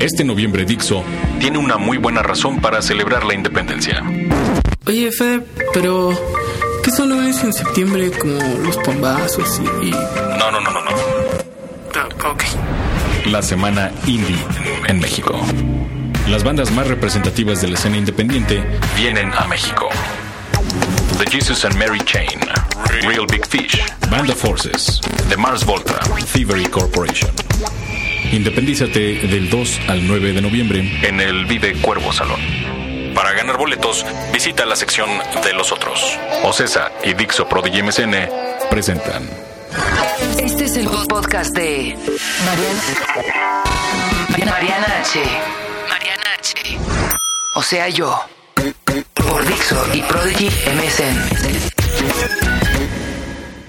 [0.00, 1.04] Este noviembre Dixo
[1.38, 4.02] tiene una muy buena razón para celebrar la independencia.
[4.86, 6.10] Oye, Fede, pero
[6.82, 9.88] ¿qué solo es en septiembre como los pombazos y...
[9.88, 10.90] y- No, no, no, no, no.
[11.94, 12.42] Ah, ok.
[13.26, 14.38] La semana indie
[14.88, 15.38] en México.
[16.28, 18.64] Las bandas más representativas de la escena independiente
[18.96, 19.88] vienen a México.
[21.22, 22.40] The Jesus and Mary Chain,
[23.02, 23.78] Real Big Fish,
[24.10, 26.00] Band of Forces, The Mars Volta,
[26.32, 27.30] Thievery Corporation.
[28.32, 32.40] Independízate del 2 al 9 de noviembre en el Vive Cuervo Salón.
[33.14, 35.10] Para ganar boletos, visita la sección
[35.44, 36.16] de los otros.
[36.44, 38.14] Ocesa y Dixo Prodigy MSN
[38.70, 39.28] presentan
[40.38, 41.96] Este es el podcast de
[42.46, 42.80] Mariana,
[44.28, 45.18] Mariana, Mariana H.
[45.88, 46.54] Mariana H.
[47.56, 48.16] O sea, yo.
[49.14, 52.79] Por Dixo y Prodigy MSN.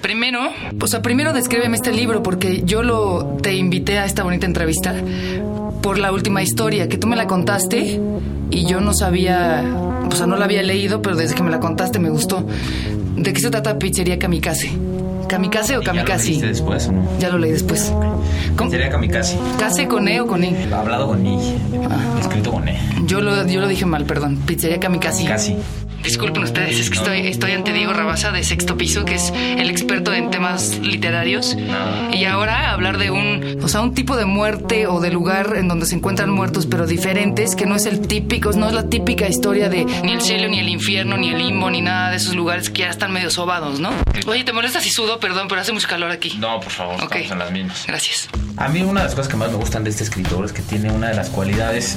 [0.02, 0.40] Primero,
[0.80, 4.94] o sea, primero descríbeme este libro porque yo lo te invité a esta bonita entrevista
[5.80, 8.00] por la última historia que tú me la contaste
[8.50, 9.64] y yo no sabía,
[10.04, 12.44] o sea, no la había leído, pero desde que me la contaste me gustó.
[13.16, 14.72] ¿De qué se trata Pizzería Kamikaze?
[15.28, 16.28] ¿Kamikaze o ¿Ya lo Kamikaze?
[16.30, 17.08] leíste después o no?
[17.20, 17.92] Ya lo leí después.
[18.56, 18.70] ¿Cómo?
[18.70, 19.38] Sería kamikaze.
[19.58, 20.68] ¿Case con E o con E?
[20.74, 21.38] Hablado con I.
[22.20, 22.76] Escrito con E.
[23.06, 24.36] Yo lo, yo lo dije mal, perdón.
[24.44, 25.24] Pizzería Kamikaze.
[25.24, 25.56] Casi.
[26.02, 29.70] Disculpen ustedes, es que estoy, estoy ante Diego Rabasa de Sexto Piso, que es el
[29.70, 31.56] experto en temas literarios.
[32.12, 35.68] Y ahora hablar de un, o sea, un tipo de muerte o de lugar en
[35.68, 39.28] donde se encuentran muertos, pero diferentes, que no es el típico, no es la típica
[39.28, 42.34] historia de ni el cielo, ni el infierno, ni el limbo, ni nada de esos
[42.34, 43.90] lugares que ya están medio sobados, ¿no?
[44.26, 45.20] Oye, ¿te molesta si sudo?
[45.20, 46.36] Perdón, pero hace mucho calor aquí.
[46.38, 47.14] No, por favor, Ok.
[47.16, 47.84] estamos en las mismas.
[47.86, 48.28] Gracias.
[48.56, 50.62] A mí una de las cosas que más me gustan de este escritor es que
[50.62, 51.96] tiene una de las cualidades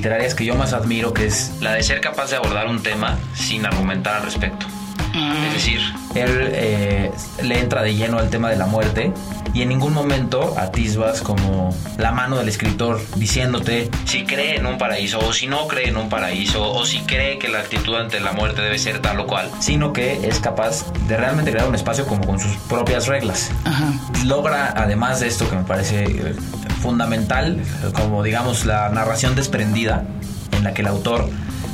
[0.00, 3.18] literarias que yo más admiro, que es la de ser capaz de abordar un tema
[3.34, 4.64] sin argumentar al respecto.
[5.12, 5.80] Es decir,
[6.14, 7.10] él eh,
[7.42, 9.12] le entra de lleno al tema de la muerte
[9.52, 14.78] y en ningún momento atisbas como la mano del escritor diciéndote si cree en un
[14.78, 18.20] paraíso o si no cree en un paraíso o si cree que la actitud ante
[18.20, 21.74] la muerte debe ser tal o cual, sino que es capaz de realmente crear un
[21.74, 23.50] espacio como con sus propias reglas.
[23.64, 23.92] Ajá.
[24.24, 26.34] Logra, además de esto que me parece eh,
[26.80, 27.60] fundamental,
[27.94, 30.04] como digamos la narración desprendida,
[30.52, 31.28] en la que el autor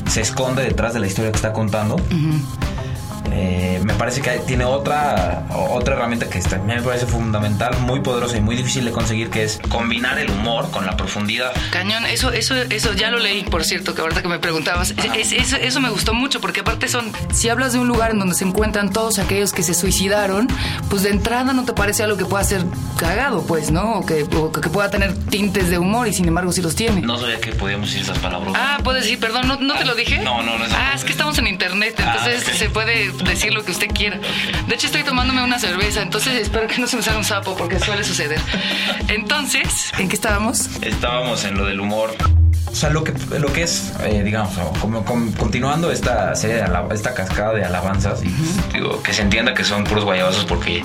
[0.08, 1.96] se esconde detrás de la historia que está contando.
[3.32, 8.36] Eh, me parece que tiene otra otra herramienta que también me parece fundamental, muy poderosa
[8.36, 11.52] y muy difícil de conseguir, que es combinar el humor con la profundidad.
[11.70, 14.90] Cañón, eso, eso, eso ya lo leí, por cierto, que ahorita que me preguntabas.
[14.96, 18.10] Es- es- eso, eso me gustó mucho, porque aparte son, si hablas de un lugar
[18.12, 20.48] en donde se encuentran todos aquellos que se suicidaron,
[20.88, 22.64] pues de entrada no te parece algo que pueda ser
[22.96, 23.98] cagado, pues, ¿no?
[23.98, 27.02] O que, o que pueda tener tintes de humor y sin embargo sí los tiene.
[27.02, 28.54] No sabía que podíamos decir esas palabras.
[28.56, 30.18] Ah, puedes decir, perdón, ¿no, no te lo dije?
[30.18, 32.56] No, no, no es- Ah, es que estamos en internet, entonces Ah, ok.
[32.58, 34.18] se puede decir lo que usted quiera.
[34.66, 37.56] De hecho, estoy tomándome una cerveza, entonces espero que no se me salga un sapo,
[37.56, 38.40] porque suele suceder.
[39.08, 40.68] Entonces, ¿en qué estábamos?
[40.82, 42.14] Estábamos en lo del humor.
[42.70, 46.94] O sea, lo que, lo que es, eh, digamos, como, como- continuando esta serie de
[46.94, 50.84] esta cascada de alabanzas, y pues, digo, que se entienda que son puros guayabazos porque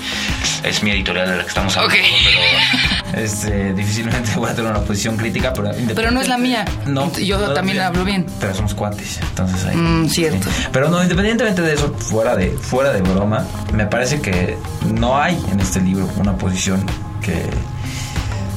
[0.64, 2.02] es mi editorial de la que estamos hablando, Ok.
[2.24, 6.66] pero este, difícilmente voy a tener una posición crítica, pero Pero no es la mía.
[6.88, 8.25] No, Yo no también hablo bien.
[8.39, 9.75] Pero somos cuates, entonces ahí.
[9.75, 10.49] Mm, cierto.
[10.49, 10.67] sí.
[10.72, 14.57] Pero no, independientemente de eso, fuera de, fuera de broma, me parece que
[14.94, 16.85] no hay en este libro una posición
[17.22, 17.44] que,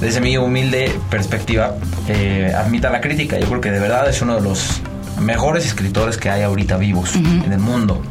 [0.00, 1.74] desde mi humilde perspectiva,
[2.08, 3.38] eh, admita la crítica.
[3.38, 4.80] Yo creo que de verdad es uno de los
[5.20, 8.02] mejores escritores que hay ahorita vivos en el mundo.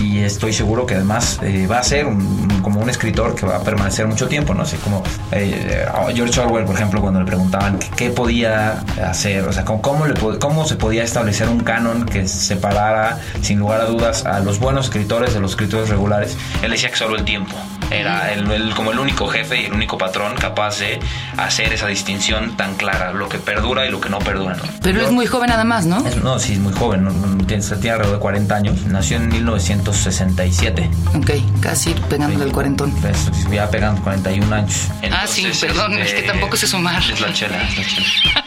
[0.00, 3.56] Y estoy seguro que además eh, va a ser un- como un escritor que va
[3.56, 5.02] a permanecer mucho tiempo, no sé, como
[5.32, 10.06] eh, George Orwell, por ejemplo, cuando le preguntaban qué, podía hacer, o sea, cómo, cómo,
[10.06, 14.58] le cómo se podía establecer un canon que separara, sin lugar a dudas, a los
[14.58, 16.36] buenos escritores de los escritores regulares.
[16.62, 17.54] Él decía que solo el tiempo
[17.90, 20.98] era el, el- como el único jefe y el único patrón capaz de
[21.36, 24.56] hacer esa distinción tan clara, lo que perdura y lo que no perdura.
[24.56, 24.62] ¿no?
[24.82, 26.06] Pero Yo- es muy joven nada más, ¿no?
[26.06, 27.12] es- no, sí, es muy joven, no-
[27.46, 30.90] tiene, tiene alrededor de 40 años, nació en 1967.
[31.14, 31.30] Ok,
[31.60, 32.90] casi pegándole al cuarentón.
[33.00, 34.88] Pues, ya pegando 41 años.
[35.12, 37.02] Ah, sí, perdón, es que tampoco sé sumar.
[37.02, 38.06] Es la chela, es la chela.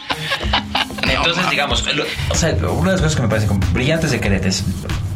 [1.02, 4.44] Entonces, digamos, lo- o sea, una de las cosas que me parece brillantes de Queret
[4.46, 4.64] es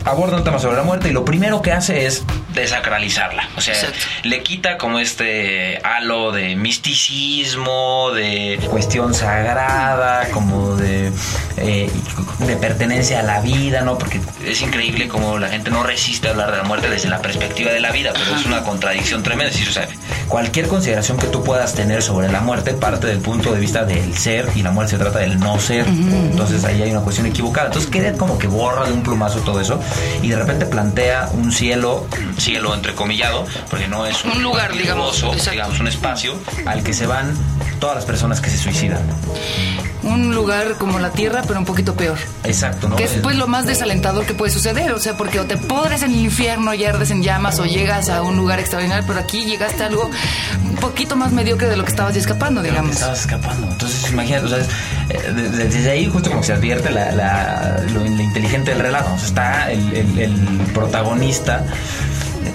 [0.05, 3.49] aborda un tema sobre la muerte y lo primero que hace es desacralizarla.
[3.57, 3.99] O sea, Exacto.
[4.23, 11.11] le quita como este halo de misticismo, de cuestión sagrada, como de,
[11.57, 11.91] eh,
[12.39, 13.99] de pertenencia a la vida, ¿no?
[13.99, 17.21] Porque es increíble como la gente no resiste a hablar de la muerte desde la
[17.21, 19.51] perspectiva de la vida, pero es una contradicción tremenda.
[19.51, 19.89] Es decir, o sea,
[20.29, 24.17] cualquier consideración que tú puedas tener sobre la muerte parte del punto de vista del
[24.17, 25.87] ser y la muerte se trata del no ser.
[25.87, 27.69] Entonces ahí hay una cuestión equivocada.
[27.69, 29.81] Entonces Queret como que borra de un plumazo todo eso
[30.23, 32.07] y de repente plantea un cielo,
[32.39, 36.35] cielo entrecomillado, porque no es un, Un lugar, digamos, digamos, un espacio
[36.67, 37.35] al que se van
[37.79, 39.01] todas las personas que se suicidan.
[40.05, 42.19] Un lugar como la Tierra, pero un poquito peor.
[42.45, 42.97] Exacto, ¿no?
[42.97, 46.03] Que es pues lo más desalentador que puede suceder, o sea, porque o te podres
[46.03, 49.45] en el infierno y ardes en llamas o llegas a un lugar extraordinario, pero aquí
[49.45, 50.11] llegaste a algo
[50.65, 52.93] un poquito más mediocre de lo que estabas escapando, digamos.
[52.93, 53.67] Estabas escapando.
[53.71, 54.59] Entonces, imagínate, o sea,
[55.09, 58.81] eh, de- de- desde ahí justo como se advierte la, la- lo, lo inteligente del
[58.81, 59.13] relato.
[59.15, 60.35] O sea, está el, el- el
[60.75, 61.65] protagonista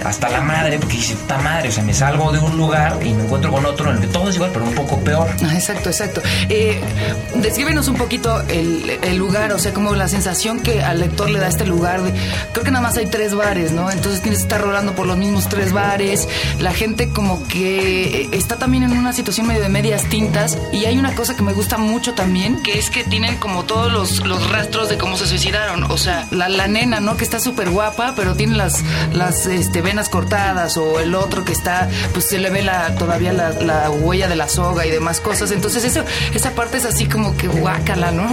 [0.04, 3.12] hasta la madre, porque dice, puta madre, o sea, me salgo de un lugar y
[3.12, 5.28] me encuentro con otro en el que todo es igual, pero un poco peor.
[5.44, 6.22] Ah, Exacto, exacto.
[6.48, 6.80] Eh,
[7.36, 11.48] descríbenos un poquito el, lugar, o sea, como la sensación que al lector le da
[11.48, 12.02] este lugar.
[12.02, 12.12] de-
[12.52, 13.90] creo que nada más hay tres bares, ¿no?
[13.90, 16.28] Entonces tienes que estar rolando por los mismos tres bares.
[16.58, 20.56] La gente como que está también en una situación medio de medias tintas.
[20.72, 23.92] Y hay una cosa que me gusta mucho también, que es que tienen como todos
[23.92, 25.84] los, los rastros de cómo se suicidaron.
[25.84, 27.16] O sea, la, la nena, ¿no?
[27.16, 28.82] Que está súper guapa, pero tiene las,
[29.12, 30.76] las este, venas cortadas.
[30.76, 34.36] O el otro que está, pues se le ve la, todavía la, la huella de
[34.36, 35.50] la soga y demás cosas.
[35.50, 36.04] Entonces eso,
[36.34, 38.24] esa parte es así como que guácala, ¿no?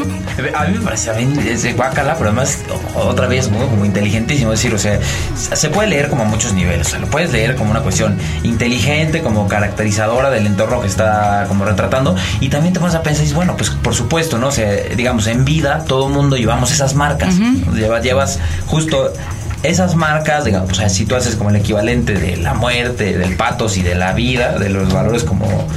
[0.55, 2.59] A mí me parece a mí es guácala, pero además
[2.95, 3.67] otra vez ¿no?
[3.67, 4.99] como inteligentísimo es decir, o sea,
[5.35, 8.17] se puede leer como a muchos niveles, o sea, lo puedes leer como una cuestión
[8.43, 13.17] inteligente, como caracterizadora del entorno que está como retratando y también te pones a pensar
[13.33, 14.47] bueno, pues por supuesto, ¿no?
[14.47, 17.73] O sea, digamos, en vida todo mundo llevamos esas marcas, ¿no?
[17.75, 19.11] llevas, llevas justo
[19.63, 23.35] esas marcas, digamos, o sea, si tú haces como el equivalente de la muerte, del
[23.35, 25.67] patos y de la vida, de los valores como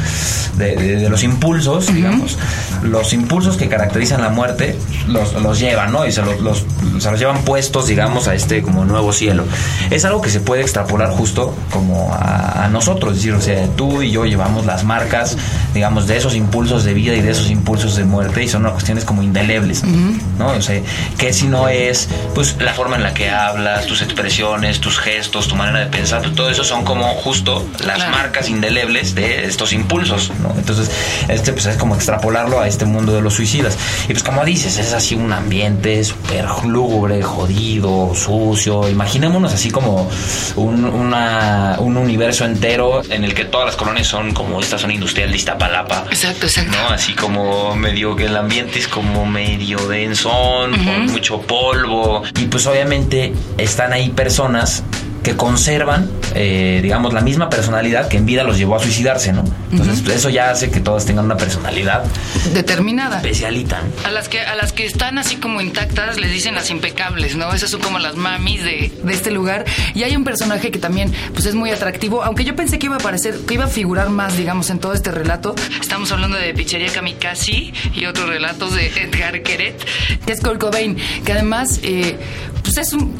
[0.56, 2.38] de, de- de los impulsos, digamos,
[2.82, 4.76] los impulsos que caracterizan la muerte
[5.08, 6.06] los, los llevan, ¿no?
[6.06, 6.64] Y se los, los-
[6.98, 9.44] se los llevan puestos, digamos, a este como nuevo cielo.
[9.90, 13.66] Es algo que se puede extrapolar justo como a, a nosotros, es decir, o sea,
[13.76, 15.36] tú y yo llevamos las marcas,
[15.74, 18.72] digamos, de esos impulsos de vida y de esos impulsos de muerte y son unas
[18.72, 19.82] cuestiones como indelebles,
[20.38, 20.48] ¿no?
[20.52, 20.80] O sea,
[21.18, 25.48] que si no es, pues, la forma en la que hablas, tus expresiones, tus gestos,
[25.48, 29.72] tu manera de pensar, pues, todo eso son como justo las marcas indelebles de estos
[29.72, 30.52] impulsos, ¿no?
[30.56, 30.90] Entonces,
[31.28, 33.76] este pues es como extrapolarlo a este mundo de los suicidas.
[34.04, 38.88] Y pues como dices, es así un ambiente súper lúgubre, jodido, sucio.
[38.88, 40.08] Imaginémonos así como
[40.56, 44.94] un, una- un universo entero en el que todas las colonias son como esta zona
[44.94, 46.04] industrial de Iztapalapa.
[46.10, 46.72] Exacto, exacto.
[46.72, 46.88] ¿no?
[46.94, 52.22] Así como medio que el ambiente es como medio densón, con mucho polvo.
[52.40, 54.82] Y pues obviamente están ahí personas
[55.22, 59.44] que conservan, eh, digamos, la misma personalidad que en vida los llevó a suicidarse, ¿no?
[59.70, 62.04] Entonces, eso ya hace que todas tengan una personalidad
[62.54, 63.16] Determinada.
[63.16, 63.82] especialita.
[63.82, 64.08] ¿no?
[64.08, 67.52] A las que a las que están así como intactas les dicen las impecables, ¿no?
[67.52, 69.64] Esas son como las mamis de, de este lugar.
[69.94, 72.96] Y hay un personaje que también pues es muy atractivo, aunque yo pensé que iba
[72.96, 75.54] a aparecer, que iba a figurar más, digamos, en todo este relato.
[75.80, 79.84] Estamos hablando de Pizzería Kamikaze y otros relatos de Edgar Queret,
[80.24, 82.16] que es Kurt Cobain, que además eh,
[82.62, 83.14] pues es un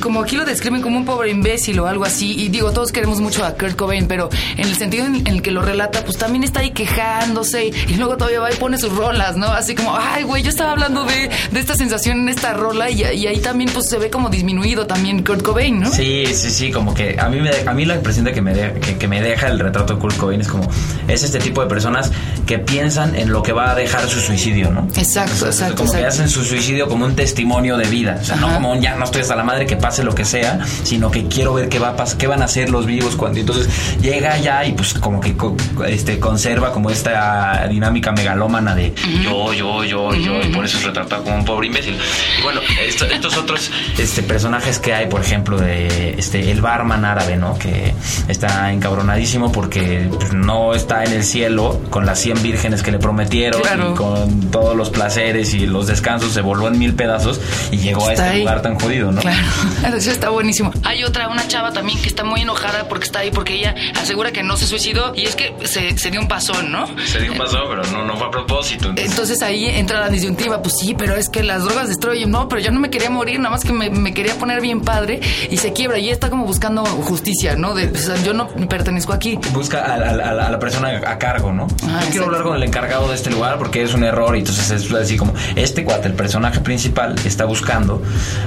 [0.00, 3.20] como aquí lo describen como un pobre imbécil o algo así y digo todos queremos
[3.20, 6.44] mucho a Kurt Cobain pero en el sentido en, el que lo relata pues también
[6.44, 10.22] está ahí quejándose y luego todavía va y pone sus rolas no así como ay
[10.24, 13.70] güey yo estaba hablando de, de esta sensación en esta rola y, y ahí también
[13.72, 17.28] pues se ve como disminuido también Kurt Cobain no Sí, sí, sí, como que a
[17.28, 19.58] mí, me, a mí la impresión de que me, de- que, que me deja el
[19.58, 20.68] retrato de Kurt Cobain es como,
[21.08, 22.10] es este tipo de personas
[22.46, 24.86] que piensan en lo que va a dejar su suicidio, ¿no?
[24.96, 26.22] Exacto, O sea, exacto, Como que exacto.
[26.24, 28.56] hacen su suicidio como un testimonio de vida, o sea, no Ajá.
[28.56, 31.26] como un ya no estoy hasta la madre que pase lo que sea, sino que
[31.28, 33.68] quiero ver qué va a pasar, qué van a hacer los vivos cuando, entonces
[34.02, 35.56] llega allá y pues como que co-
[35.86, 40.84] este, conserva como esta dinámica megalómana de yo, yo, yo, yo, y por eso es
[40.84, 41.96] retratado como un pobre imbécil.
[42.38, 47.04] Y bueno, esto- estos otros este, personajes que hay, por ejemplo, de este el barman
[47.04, 47.58] árabe, ¿no?
[47.58, 47.94] Que
[48.28, 52.98] está encabronadísimo porque pues, no está en el cielo con las 100 vírgenes que le
[52.98, 53.92] prometieron Claro.
[53.92, 58.06] y con todos los placeres y los descansos, se voló en mil pedazos y llegó
[58.08, 58.40] a este ahí.
[58.40, 59.20] lugar tan jodido, ¿no?
[59.20, 59.35] Claro,
[59.96, 60.72] eso está buenísimo.
[60.84, 64.32] Hay otra, una chava también que está muy enojada porque está ahí, porque ella asegura
[64.32, 66.86] que no se suicidó y es que se, se dio un pasón, ¿no?
[67.06, 68.88] Se dio un paso, pero no, no fue a propósito.
[68.90, 72.48] entonces- Entonces ahí entra la disyuntiva, pues sí, pero es que las drogas destruyen, no,
[72.48, 75.20] pero yo no me quería morir, nada más que me, me quería poner bien padre
[75.50, 77.74] y se quiebra y está como buscando justicia, ¿no?
[77.74, 79.38] De, o sea, yo no pertenezco aquí.
[79.52, 81.66] busca a, a- a la- a la persona a cargo, ¿no?
[81.88, 84.40] Ah, Yo quiero hablar con el encargado de este lugar porque es un error y
[84.40, 88.02] entonces es así como este cuate, el personaje principal, está buscando,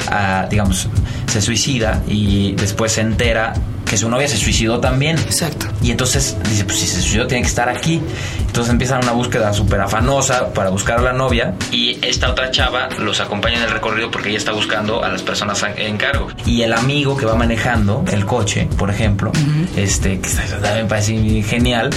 [0.10, 0.79] a, digamos,
[1.28, 3.54] se suicida y después se entera
[3.86, 5.18] que su novia se suicidó también.
[5.18, 5.66] Exacto.
[5.82, 8.00] Y entonces dice, pues si se suicidó tiene que estar aquí.
[8.46, 11.56] Entonces empiezan una búsqueda súper afanosa para buscar a la novia.
[11.72, 15.24] Y esta otra chava los acompaña en el recorrido porque ella está buscando a las
[15.24, 16.28] personas en- cargo.
[16.46, 19.32] Y el amigo que va manejando el coche, por ejemplo,
[19.76, 20.30] este, que
[20.62, 21.90] también parece genial,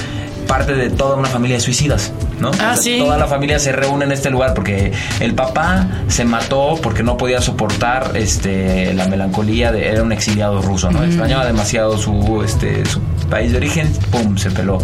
[0.43, 2.51] parte de toda una familia de suicidas, ¿no?
[2.61, 2.99] Ah, sí.
[2.99, 7.17] Toda la familia se reúne en este lugar porque el papá se mató porque no
[7.17, 11.03] podía soportar este la melancolía de era un exiliado ruso, ¿no?
[11.03, 14.79] Extrañaba demasiado su este su país de origen, pum, se peló.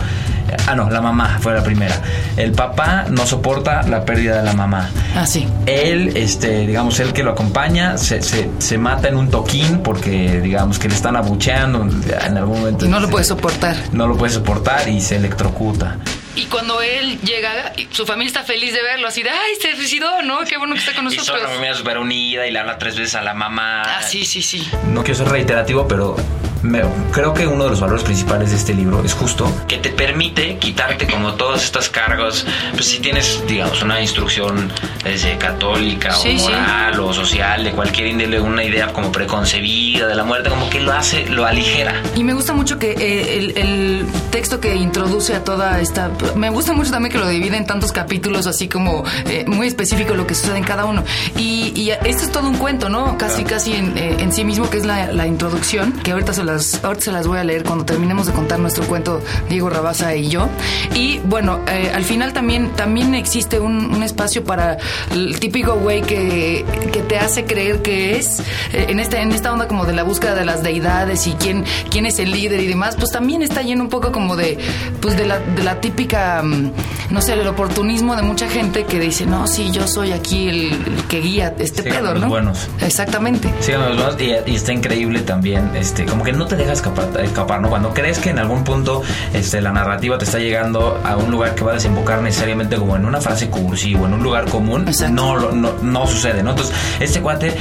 [0.67, 2.01] Ah, no, la mamá fue la primera.
[2.37, 4.91] El papá no soporta la pérdida de la mamá.
[5.17, 5.47] Ah, sí.
[5.67, 10.41] Él, este, digamos, él que lo acompaña, se, se, se mata en un toquín porque,
[10.41, 12.85] digamos, que le están abucheando en algún momento.
[12.85, 13.77] Y no lo se- puede soportar.
[13.93, 15.97] No lo puede soportar y se electrocuta.
[16.37, 20.23] Y cuando él llega, su familia está feliz de verlo, así de, ay, se suicidó,
[20.23, 20.39] ¿no?
[20.49, 21.43] Qué bueno que está con Y nosotros.
[21.43, 23.83] la familia súper unida y le habla tres veces a la mamá.
[23.83, 24.65] Ah, sí, sí, sí.
[24.87, 26.15] No quiero ser reiterativo, pero
[26.63, 29.91] me- creo que uno de los valores principales de este libro es justo que te
[29.91, 32.45] permite quitarte como todas estas cargas.
[32.73, 34.71] Pues si tienes, digamos, una instrucción
[35.05, 36.45] desde católica Sí, o sí.
[36.45, 40.81] moral o social, de cualquier índole, una idea como preconcebida de la muerte, como que
[40.81, 41.95] lo hace, lo aligera.
[42.17, 46.11] Y me gusta mucho que eh, el, el texto que introduce a toda esta...
[46.35, 50.15] Me gusta mucho también que lo divide en tantos capítulos, así como eh, muy específico
[50.15, 51.05] lo que sucede en cada uno.
[51.37, 53.17] Y, y esto es todo un cuento, ¿no?
[53.19, 56.45] Casi, casi en, eh, en sí mismo, que es la, la introducción, que ahorita se,
[56.49, 60.15] las, ahorita se las voy a leer cuando terminemos de contar nuestro cuento Diego Rabasa
[60.17, 60.49] y yo.
[60.95, 64.79] Y bueno, eh, al final también, también existe un, un espacio para
[65.13, 68.41] el típico güey que, que te hace creer que es,
[68.73, 71.65] eh, en, esta, en esta onda como de la búsqueda de las deidades y quién,
[71.91, 74.59] quién es el líder y demás, pues también está lleno un poco como de,
[75.01, 76.73] pues de la, de la típica, mm,
[77.11, 80.73] no sé, el oportunismo de mucha gente que dice, no, sí, yo soy aquí el,
[80.73, 82.29] el que guía este pedo, los ¿no?
[82.29, 82.69] buenos.
[82.81, 83.53] Exactamente.
[83.61, 87.09] Síganme los buenos y, y está increíble también, este, como que no te dejas escapar,
[87.23, 87.69] escapar, ¿no?
[87.69, 89.03] Cuando crees que en algún punto
[89.35, 92.97] este, la narrativa te está llegando a un lugar que va a desembocar necesariamente como
[92.97, 96.51] en una frase cursi o en un lugar común, no, lo- no, no sucede, ¿no?
[96.51, 97.55] Entonces, este cuate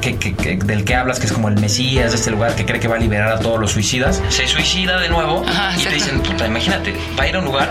[0.00, 2.64] que, que- que- del que hablas, que es como el Mesías de este lugar, que
[2.66, 5.84] cree que va a liberar a todos los suicidas, se suicida de nuevo Ajá, y
[5.84, 7.70] te dicen, puta, imagínate, va a ir a un lugar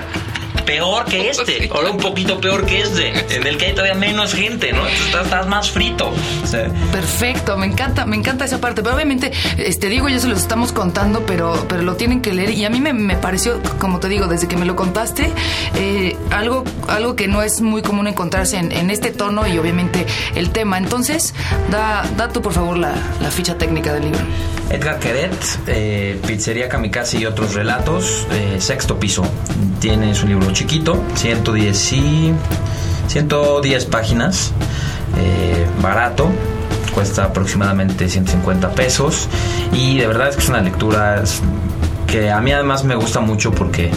[0.70, 1.70] peor que este, Sí.
[1.72, 4.80] o un poquito peor que este, en el que hay todavía menos gente, ¿no?
[4.82, 6.12] Entonces estás, estás más frito.
[6.44, 8.84] O sea, Perfecto, me encanta, me encanta esa parte.
[8.84, 12.52] Pero obviamente, este digo, ya se los estamos contando, pero, pero lo tienen que leer.
[12.52, 15.32] Y a mí me, me pareció, como te digo, desde que me lo contaste,
[15.76, 20.06] eh, algo, algo que no es muy común encontrarse en, en este tono y obviamente
[20.36, 20.78] el tema.
[20.78, 21.34] Entonces,
[21.72, 24.20] da, da tú por favor la, la ficha técnica del libro.
[24.70, 25.34] Edgar Queret,
[25.66, 29.24] eh, Pizzería Kamikaze y otros relatos, eh, sexto piso.
[29.80, 32.34] Tiene su libro chiquito, 110 y
[33.08, 34.52] 110 páginas,
[35.18, 36.30] eh, barato,
[36.94, 39.30] cuesta aproximadamente 150 pesos
[39.72, 41.24] y de verdad es que es una lectura
[42.08, 43.90] que a mí además me gusta mucho porque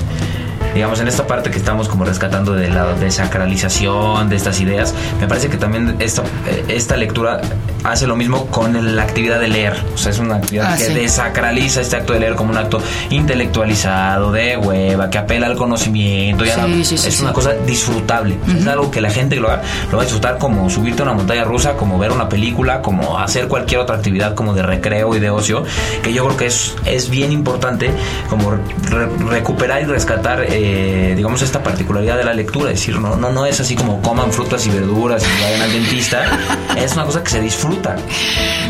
[0.72, 5.26] digamos, en esta parte que estamos como rescatando de la desacralización de estas ideas, me
[5.26, 7.40] parece que también esta, eh, esta lectura
[7.84, 9.82] hace lo mismo con la actividad de leer.
[9.94, 10.94] O sea, es una actividad Ah, que sí.
[10.94, 16.44] desacraliza este acto de leer como un acto intelectualizado, de hueva, que apela al conocimiento.
[16.44, 18.38] ya Sí, la- sí, es una cosa disfrutable.
[18.42, 21.04] O sea, Es algo que la gente lo lo va a disfrutar como subirte a
[21.04, 25.14] una montaña rusa, como ver una película, como hacer cualquier otra actividad como de recreo
[25.16, 25.64] y de ocio,
[26.02, 27.90] que yo creo que es, es bien importante
[28.30, 32.70] como re- recuperar y rescatar, eh, digamos, esta particularidad de la lectura.
[32.70, 35.72] Es decir, no, no, no es así como coman frutas y verduras y vayan al
[35.72, 36.22] dentista.
[36.76, 37.71] es una cosa que se disfruta.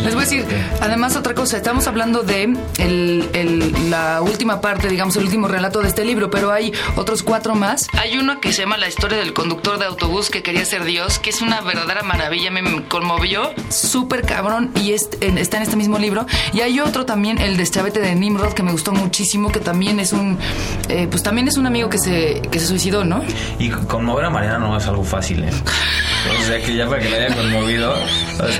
[0.04, 0.44] Les voy a decir,
[0.80, 2.44] además otra cosa, estamos hablando de
[2.78, 7.22] el- el- la última parte, digamos, el último relato de este libro, pero hay otros
[7.22, 7.86] cuatro más.
[7.98, 11.18] Hay uno que se llama La historia del conductor de autobús que quería ser Dios,
[11.18, 15.76] que es una verdadera maravilla, me conmovió, súper cabrón, y es- en- está en este
[15.76, 16.26] mismo libro.
[16.52, 20.12] Y hay otro también, el deschavete de Nimrod, que me gustó muchísimo, que también es
[20.12, 20.38] un,
[20.88, 23.22] eh, pues también es un amigo que se, que se suicidó, ¿no?
[23.58, 25.50] Y conmover a Mariana no es algo fácil, ¿eh?
[26.40, 27.94] O sea que ya para que la haya conmovido.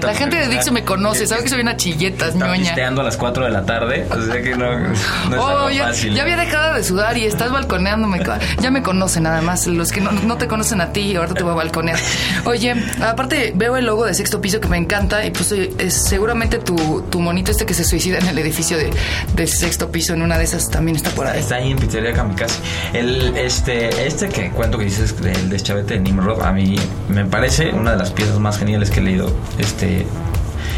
[0.03, 2.75] La gente de Dixo me conoce, sabe que soy una chilletas, Está ñoña.
[2.89, 4.07] a las 4 de la tarde.
[4.11, 5.01] O sea que no, no es
[5.39, 6.15] Oh, ya, fácil.
[6.15, 8.23] ya había dejado de sudar y estás balconeándome.
[8.61, 9.67] Ya me conocen nada más.
[9.67, 11.99] Los que no, no te conocen a ti, ahorita te voy a balconear.
[12.45, 16.59] Oye, aparte veo el logo de sexto piso que me encanta y pues es seguramente
[16.59, 18.91] tu, tu monito este que se suicida en el edificio de,
[19.35, 21.39] del sexto piso en una de esas también está por ahí.
[21.41, 22.59] Está ahí en Pizzería Kamikaze.
[22.93, 26.77] El, este, este que cuento que dices del deschavete de Nimrod, a mí
[27.09, 30.07] me parece una de las piezas más geniales que he leído este,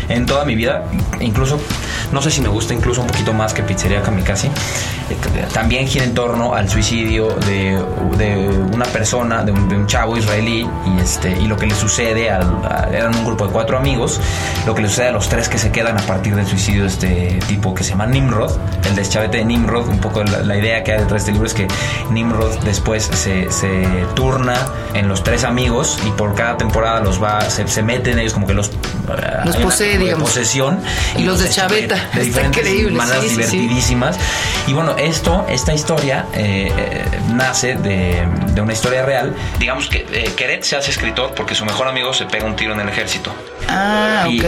[0.09, 0.85] en toda mi vida.
[1.21, 1.59] Incluso,
[2.13, 4.49] no sé si me gusta incluso un poquito más que Pizzería Kamikaze.
[4.49, 5.17] Eh,
[5.53, 7.79] También gira en torno al suicidio de,
[8.19, 11.75] de una persona, de un, de un chavo israelí, y, este, y lo que le
[11.75, 14.21] sucede, al, a- eran un grupo de cuatro amigos,
[14.67, 16.89] lo que le sucede a los tres que se quedan a partir del suicidio de
[16.89, 18.53] este tipo que se llama Nimrod,
[18.87, 21.47] el deschavete de Nimrod, un poco la, la idea que hay detrás de este libro
[21.47, 21.67] es que
[22.11, 23.85] Nimrod después se, se
[24.15, 24.55] turna
[24.95, 28.33] en los tres amigos y por cada temporada los va, se, se mete en ellos
[28.33, 28.71] como que los...
[29.45, 30.31] Los posee, de digamos.
[30.31, 30.81] posesión
[31.17, 32.09] Y los deschaveta.
[32.15, 34.17] de diferentes maneras divertidísimas.
[34.67, 39.35] Y bueno, esto, esta historia eh, eh, nace de, de, una historia real.
[39.59, 42.73] Digamos que eh, Queret se hace escritor porque su mejor amigo se pega un tiro
[42.75, 43.33] en el ejército.
[43.69, 44.47] Ah, y, ok.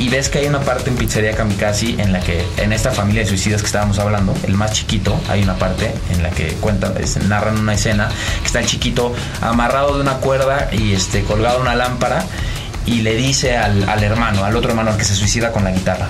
[0.00, 3.22] y, ves que hay una parte en Pizzería Kamikaze en la que, en esta familia
[3.22, 6.94] de suicidas que estábamos hablando, el más chiquito, hay una parte en la que cuentan,
[6.98, 8.08] es- narran una escena
[8.40, 12.24] que está el chiquito amarrado de una cuerda y este colgado una lámpara
[12.86, 15.70] y le dice al, al hermano, al otro hermano al que se suicida con la
[15.70, 16.08] guitarra,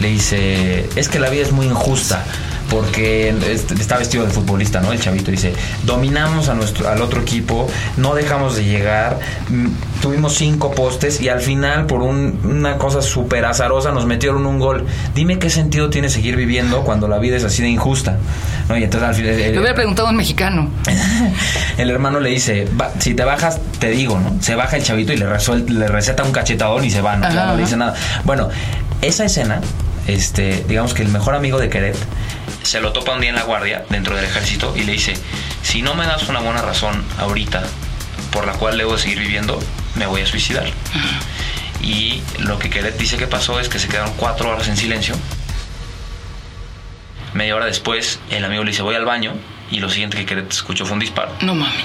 [0.00, 2.24] le dice, es que la vida es muy injusta.
[2.70, 3.34] Porque
[3.78, 4.92] está vestido de futbolista, ¿no?
[4.92, 5.52] El chavito dice,
[5.84, 9.66] dominamos a nuestro, al otro equipo, no dejamos de llegar, mm,
[10.02, 14.58] tuvimos cinco postes y al final por un- una cosa súper azarosa nos metieron un
[14.58, 14.86] gol.
[15.14, 18.18] Dime qué sentido tiene seguir viviendo cuando la vida es así de injusta.
[18.68, 18.76] ¿No?
[18.76, 19.30] Y entonces al final...
[19.32, 20.68] el- Le hubiera preguntado a un mexicano.
[21.78, 24.42] el hermano le dice, "Va, si te bajas, te digo, ¿no?
[24.42, 25.26] Se baja el chavito y le,
[25.68, 27.26] le receta un cachetadón y se va, ¿no?
[27.56, 27.94] Le dice nada.
[28.24, 28.48] Bueno,
[29.00, 29.60] esa escena,
[30.06, 31.96] este, digamos que el mejor amigo de Queret
[32.68, 35.14] se lo topa un día en la guardia dentro del ejército y le dice,
[35.62, 37.62] si no me das una buena razón ahorita
[38.30, 39.58] por la cual debo seguir viviendo,
[39.94, 40.66] me voy a suicidar.
[41.80, 45.14] Y lo que Queret dice que pasó es que se quedaron cuatro horas en silencio.
[47.32, 49.32] Media hora después, el amigo le dice, voy al baño.
[49.70, 51.32] Y lo siguiente que Queret escuchó fue un disparo.
[51.40, 51.84] No mames.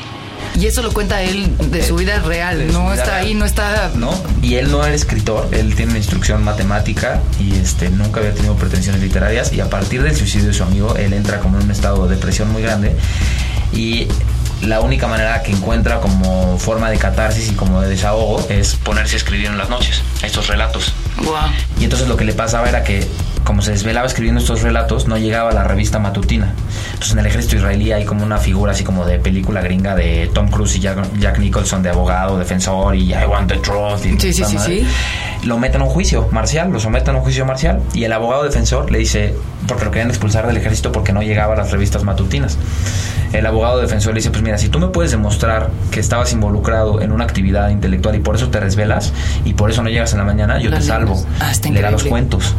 [0.60, 2.68] Y eso lo cuenta él de su vida real.
[2.68, 3.26] su no vida está real.
[3.26, 3.92] ahí, no está.
[3.96, 4.14] ¿no?
[4.42, 8.56] Y él no era escritor, él tiene una instrucción matemática y este nunca había tenido
[8.56, 11.72] pretensiones literarias y a partir del suicidio de su amigo él entra como en un
[11.72, 12.96] estado de depresión muy grande
[13.74, 14.08] y
[14.64, 19.16] la única manera que encuentra como forma de catarsis y como de desahogo es ponerse
[19.16, 20.94] a escribir en las noches estos relatos.
[21.80, 23.08] Y entonces lo que le pasaba era que,
[23.44, 26.54] como se desvelaba escribiendo estos relatos, no llegaba a la revista matutina.
[26.88, 30.30] Entonces en el ejército israelí hay como una figura así como de película gringa de
[30.34, 34.06] Tom Cruise y Jack, Jack Nicholson de abogado, defensor y I want the truth.
[34.06, 34.88] y Sí, sí, sí, sí.
[35.46, 38.44] Lo meten a un juicio marcial, lo someten a un juicio marcial y el abogado
[38.44, 39.36] defensor le dice,
[39.68, 42.58] porque lo querían expulsar del ejército porque no llegaba a las revistas matutinas.
[43.34, 47.02] El abogado defensor le dice, pues mira, si tú me puedes demostrar que estabas involucrado
[47.02, 49.12] en una actividad intelectual y por eso te resvelas
[49.44, 51.22] y por eso no llegas en la mañana, yo te salvo.
[51.40, 52.56] Ah, le da los cuentos.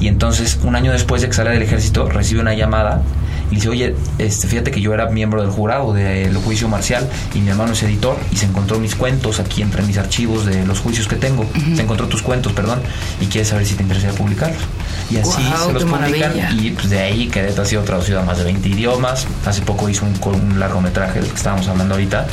[0.00, 3.02] Y entonces, un año después de que sale del ejército, recibe una llamada
[3.50, 7.40] y dice, oye, este, fíjate que yo era miembro del jurado del juicio marcial y
[7.40, 10.80] mi hermano es editor y se encontró mis cuentos aquí entre mis archivos de los
[10.80, 11.46] juicios que tengo.
[11.74, 12.80] Se encontró tus cuentos, perdón,
[13.20, 14.62] y quiere saber si te interesaría publicarlos.
[15.10, 16.50] Y así se los publican maravilla.
[16.52, 19.26] y pues de ahí Querétaro ha sido traducido a más de 20 idiomas.
[19.46, 22.26] Hace poco hizo un, un largometraje del que estábamos hablando ahorita.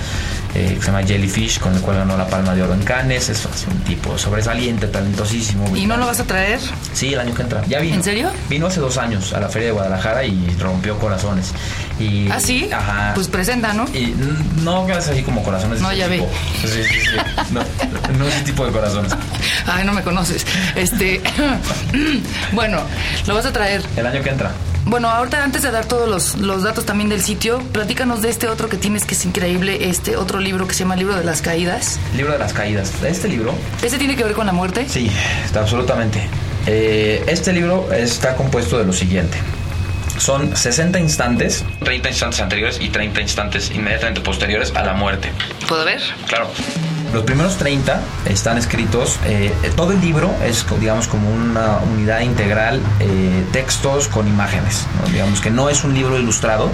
[0.55, 3.27] Eh, se llama Jellyfish, con el cual ganó la Palma de Oro en Cannes.
[3.27, 5.75] Es un tipo sobresaliente, talentosísimo.
[5.75, 6.59] ¿Y no lo vas a traer?
[6.93, 7.61] Sí, el año que entra.
[7.67, 7.95] Ya vino.
[7.95, 8.29] ¿En serio?
[8.49, 11.51] Vino hace dos años a la Feria de Guadalajara y rompió corazones.
[11.99, 12.69] Y, ¿Ah, sí?
[12.71, 13.11] Ajá.
[13.13, 13.85] Pues presenta, ¿no?
[13.93, 14.13] y
[14.63, 15.81] no es así como corazones.
[15.81, 16.25] No, ya tipo.
[16.25, 16.67] vi.
[16.67, 17.17] Sí, sí, sí.
[17.51, 17.61] No,
[18.17, 19.11] no ese tipo de corazones.
[19.65, 20.45] Ay, no me conoces.
[20.75, 21.21] Este.
[22.53, 22.79] bueno,
[23.27, 23.81] lo vas a traer.
[23.95, 24.51] El año que entra.
[24.85, 28.47] Bueno, ahorita antes de dar todos los, los datos también del sitio, platícanos de este
[28.47, 31.41] otro que tienes que es increíble, este otro libro que se llama Libro de las
[31.41, 31.99] Caídas.
[32.15, 32.91] Libro de las caídas.
[33.03, 34.87] Este libro ¿Ese tiene que ver con la muerte?
[34.87, 35.09] Sí,
[35.43, 36.21] está absolutamente.
[36.67, 39.39] Eh, este libro está compuesto de lo siguiente.
[40.19, 45.31] Son 60 instantes, 30 instantes anteriores y 30 instantes inmediatamente posteriores a la muerte.
[45.67, 46.01] ¿Puedo ver?
[46.27, 46.47] Claro.
[47.15, 52.81] Los primeros 30 están escritos, eh, todo el libro es, digamos, como una unidad integral,
[52.99, 54.85] eh, textos con imágenes.
[54.99, 55.09] ¿no?
[55.09, 56.69] Digamos que no es un libro ilustrado,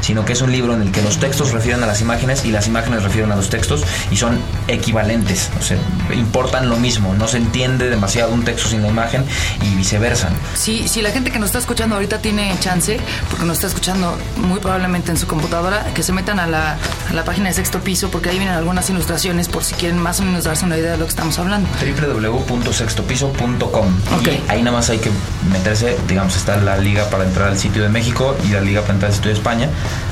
[0.00, 2.50] sino que es un libro en el que los textos refieren a las imágenes y
[2.50, 5.78] las imágenes refieren a los textos y son equivalentes, o sea,
[6.12, 7.14] importan lo mismo.
[7.14, 9.24] No se entiende demasiado un texto sin la imagen
[9.62, 10.28] y viceversa.
[10.56, 12.98] Si, si la gente que nos está escuchando ahorita tiene chance,
[13.30, 16.78] porque nos está escuchando muy probablemente en su computadora, que se metan a la,
[17.08, 20.20] a la página de sexto piso, porque ahí vienen algunas ilustraciones por si quieren más
[20.20, 21.68] o menos darse una idea de lo que estamos hablando.
[21.80, 23.86] www.sextopiso.com
[24.24, 25.10] y ahí nada más hay que
[25.52, 28.94] meterse, digamos, está la liga para entrar al sitio de México y la liga para
[28.94, 29.68] entrar al sitio de España.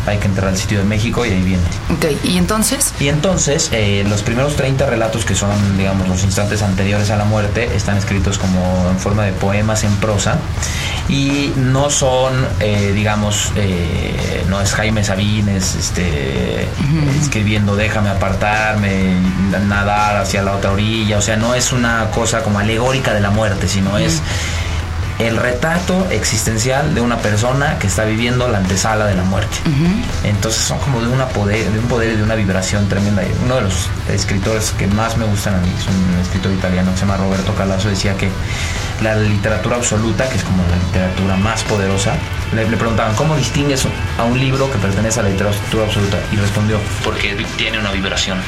[0.07, 1.63] Hay que entrar al sitio de México y ahí viene.
[1.91, 6.63] Ok, y entonces, Y entonces, eh, los primeros 30 relatos que son, digamos, los instantes
[6.63, 10.39] anteriores a la muerte, están escritos como en forma de poemas en prosa.
[11.09, 16.67] Y no son, eh, digamos, eh, no es Jaime Sabines este,
[17.21, 19.15] escribiendo déjame apartarme,
[19.67, 21.19] nadar hacia la otra orilla.
[21.19, 24.21] O sea, no es una cosa como alegórica de la muerte, sino es
[25.19, 29.57] el retrato existencial de una persona que está viviendo la antesala de la muerte.
[30.25, 33.23] Entonces son como de una poder, de un poder y de una vibración tremenda.
[33.45, 36.99] Uno de los escritores que más me gustan a mí es un escritor italiano que
[36.99, 38.31] se llama Roberto Calasso, decía que
[39.03, 42.15] la literatura absoluta, que es como la literatura más poderosa,
[42.55, 43.87] le, le preguntaban, ¿cómo distingues
[44.19, 46.19] a un libro que pertenece a la literatura absoluta?
[46.31, 48.39] Y respondió, porque tiene una vibración.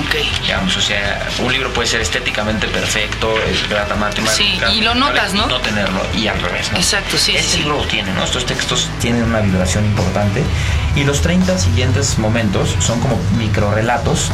[0.00, 0.42] Ok.
[0.42, 4.28] Digamos, o sea, un libro puede ser estéticamente perfecto, es matemática.
[4.30, 5.46] Sí, y lo notas, ¿no?
[5.46, 6.78] No tenerlo, y al revés, ¿no?
[6.78, 7.58] Exacto, sí, Este sí.
[7.58, 8.24] libro lo tiene, ¿no?
[8.24, 10.42] Estos textos tienen una vibración importante.
[10.96, 14.30] Y los 30 siguientes momentos son como microrelatos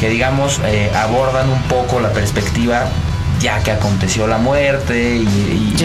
[0.00, 2.86] que, digamos, eh, abordan un poco la perspectiva
[3.40, 5.76] ya que aconteció la muerte y,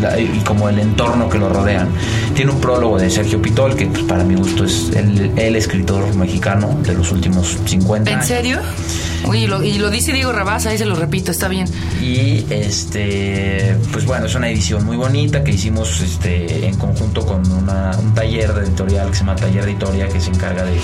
[0.00, 1.88] la- y como el entorno que lo rodean.
[2.34, 6.14] Tiene un prólogo de Sergio Pitol, que pues, para mi gusto es el, el escritor
[6.14, 8.58] mexicano de los últimos 50 ¿En serio?
[9.26, 11.66] Uy, y lo, y lo dice Diego Rabasa, ahí se lo repito, está bien.
[12.00, 17.50] Y este, pues bueno, es una edición muy bonita que hicimos este, en conjunto con
[17.52, 20.78] una- un taller de editorial que se llama Taller de Editoria que se encarga de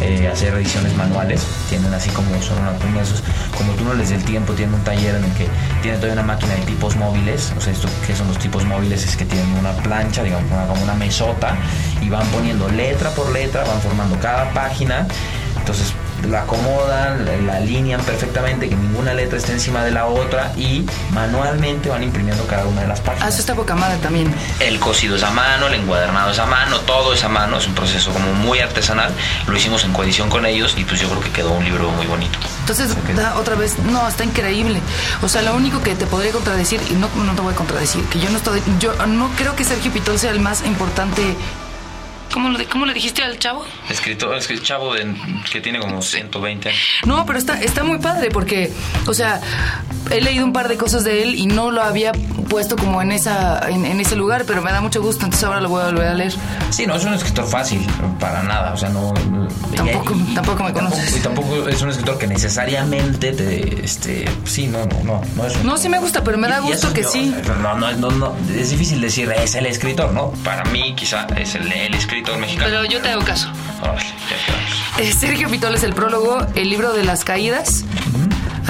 [0.00, 1.46] eh, hacer ediciones manuales.
[1.68, 3.22] Tienen así como son una, uno de esos,
[3.56, 5.48] como túneles del tiempo, tienen un taller en el que
[5.82, 7.52] tienen toda una máquina de tipos móviles.
[7.56, 10.82] O sea, esto que son los tipos móviles es que tienen una plancha, digamos, como
[10.82, 11.56] una mesota
[12.00, 15.06] y van poniendo letra por letra, van formando cada página.
[15.58, 15.92] Entonces
[16.28, 21.88] la acomodan, la, alinean perfectamente, que ninguna letra esté encima de la otra y manualmente
[21.88, 23.28] van imprimiendo cada una de las Ah, páginas.
[23.32, 24.32] eso está poca madre también.
[24.60, 27.66] El cosido es a mano, el encuadernado es a mano, todo es a mano, es
[27.66, 29.12] un proceso como muy artesanal.
[29.46, 32.06] Lo hicimos en coedición con ellos y pues yo creo que quedó un libro muy
[32.06, 32.38] bonito.
[32.60, 34.80] Entonces, da otra vez, no, está increíble.
[35.22, 38.04] O sea, lo único que te podría contradecir, y no, no te voy a contradecir,
[38.04, 41.36] que yo no estoy, yo no creo que Sergio Pitol sea el más importante.
[42.32, 43.64] ¿Cómo, lo, ¿Cómo le dijiste al chavo?
[43.88, 45.14] Escritor, es que el chavo de-
[45.50, 46.80] que tiene como 120 años.
[47.04, 48.72] No, pero está, está muy padre porque,
[49.06, 49.40] o sea,
[50.10, 52.12] he leído un par de cosas de él y no lo había
[52.50, 55.60] puesto como en esa en, en ese lugar, pero me da mucho gusto, entonces ahora
[55.62, 56.34] lo voy a volver a leer.
[56.68, 57.86] Sí, no es un escritor fácil,
[58.18, 59.14] para nada, o sea, no...
[59.74, 61.16] Tampoco- tampoco me conoces.
[61.16, 65.56] Y tampoco es un escritor que necesariamente te, este, sí, no, no, no, no es
[65.56, 67.34] un- No, sí me gusta, pero me da gusto que yo- sí.
[67.62, 70.32] No, no, no, no, es difícil decir es el escritor, ¿no?
[70.44, 72.66] Para mí quizá es el, el escritor mexicano.
[72.68, 73.48] Pero yo te hago caso.
[73.80, 75.02] Órale, ya.
[75.02, 77.84] Eh, Sergio Pitol es el prólogo, el libro de las caídas.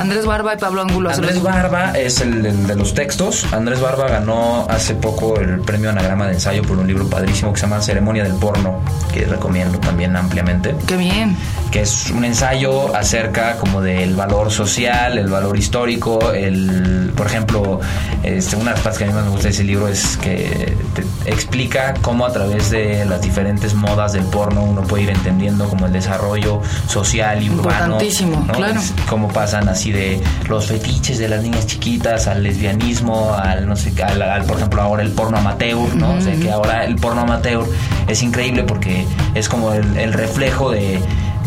[0.00, 1.10] Andrés Barba y Pablo Angulo.
[1.10, 3.46] Andrés Barba es el, el de los textos.
[3.52, 7.60] Andrés Barba ganó hace poco el premio Anagrama de Ensayo por un libro padrísimo que
[7.60, 8.80] se llama Ceremonia del Porno,
[9.12, 10.74] que recomiendo también ampliamente.
[10.86, 11.36] Qué bien.
[11.70, 17.80] Que es un ensayo acerca como del valor social, el valor histórico, el, por ejemplo,
[18.22, 20.16] este, una de las partes que a mí más me gusta de ese libro es
[20.16, 25.10] que te explica cómo a través de las diferentes modas del porno uno puede ir
[25.10, 27.84] entendiendo como el desarrollo social y urbano.
[27.84, 28.52] Importantísimo, ¿no?
[28.52, 28.80] claro.
[28.80, 33.76] Es cómo pasan así de los fetiches de las niñas chiquitas al lesbianismo, al no
[33.76, 36.14] sé, al, al, por ejemplo ahora el porno amateur, ¿no?
[36.14, 37.64] O sea que ahora el porno amateur
[38.08, 41.00] es increíble porque es como el, el reflejo de,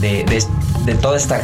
[0.04, 0.46] de, de-
[0.86, 1.42] de toda esta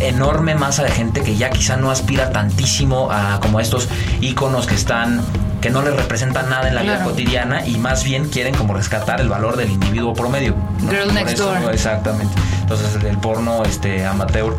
[0.00, 3.86] enorme masa de gente que ya quizá no aspira tantísimo a como estos
[4.22, 5.22] íconos que están
[5.60, 9.20] que no les representan nada en la vida cotidiana y más bien quieren como rescatar
[9.20, 10.54] el valor del individuo promedio.
[10.82, 10.90] ¿no?
[10.90, 11.74] Girl Por next eso, door.
[11.74, 12.32] Exactamente.
[12.60, 14.56] Entonces el porno este amateur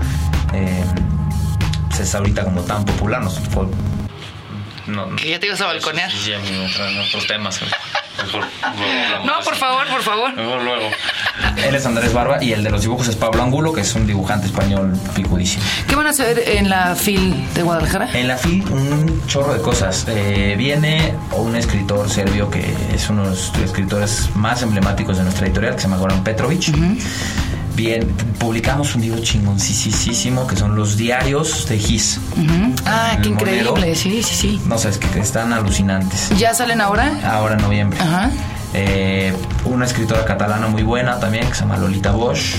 [0.53, 0.83] eh,
[1.87, 3.21] pues es ahorita como tan popular.
[3.23, 3.31] No,
[4.87, 6.11] no, no- Que ya te ibas a balconear.
[6.11, 6.33] Sí,
[7.07, 7.59] otros temas.
[8.23, 8.45] Mejor
[8.77, 10.33] luego No, por favor, por favor.
[10.33, 10.89] Luego, luego.
[11.57, 14.07] Él es Andrés Barba y el de los dibujos es Pablo Angulo, que es un
[14.07, 15.63] dibujante español picudísimo.
[15.87, 18.09] ¿Qué van a hacer en la FIL de Guadalajara?
[18.13, 20.05] En la FIL un chorro de cosas.
[20.07, 25.47] Eh, viene un escritor serbio que es uno de los escritores más emblemáticos de nuestra
[25.47, 26.73] editorial, que se llama Goran Petrovic.
[27.79, 28.05] Bien,
[28.39, 32.19] publicamos un libro chingoncísimo que son los diarios de Gis.
[32.33, 32.73] Ujú.
[32.85, 33.71] Ah, El qué increíble.
[33.71, 33.95] Monero.
[33.95, 34.61] Sí, sí, sí.
[34.65, 36.29] No sé, es que están alucinantes.
[36.37, 37.09] ¿Ya salen ahora?
[37.23, 37.97] Ahora en noviembre.
[38.01, 38.31] Ajá.
[38.73, 42.57] Eh, una escritora catalana muy buena también que se llama Lolita Bosch.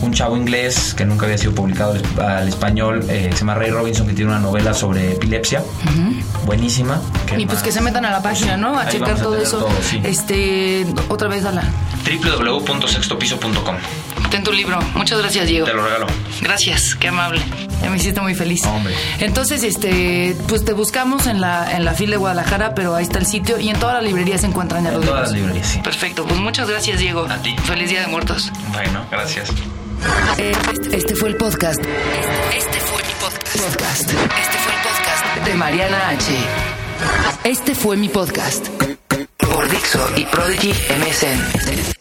[0.00, 3.70] Un chavo inglés que nunca había sido publicado al- español, eh, que se llama Ray
[3.70, 5.62] Robinson, que tiene una novela sobre epilepsia.
[6.46, 7.00] Buenísima.
[7.26, 7.62] ¿Qué Y pues más?
[7.64, 8.76] que se metan a la página, ¿no?
[8.76, 9.58] A Ahí checar vamos a todo tener eso.
[9.58, 10.00] todo, sí.
[10.04, 11.62] Este, otra vez, Ala.
[12.04, 13.76] www.sextopiso.com
[14.30, 14.78] Ten tu libro.
[14.94, 15.66] Muchas gracias, Diego.
[15.66, 16.06] Te lo regalo.
[16.42, 17.40] Gracias, qué amable.
[17.82, 18.64] Ya me hiciste muy feliz.
[18.66, 18.94] Hombre.
[19.20, 23.18] Entonces, este, pues te buscamos en la en la fila de Guadalajara, pero ahí está
[23.18, 25.48] el sitio y en todas las librerías se encuentran ya En los todas las libros.
[25.54, 25.80] librerías, sí.
[25.80, 27.26] Perfecto, pues muchas gracias, Diego.
[27.30, 27.56] A ti.
[27.64, 28.50] Feliz Día de Muertos.
[28.72, 29.48] Bueno, gracias.
[30.36, 31.80] Este, este fue el podcast.
[31.80, 33.56] Este fue mi podcast.
[33.56, 34.02] Podcast.
[34.10, 36.24] Este fue el podcast de Mariana H.
[37.44, 38.66] Este fue mi podcast.
[39.38, 41.97] Por Dixo y Prodigy MSN.